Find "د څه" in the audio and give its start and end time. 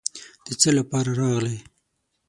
0.45-0.69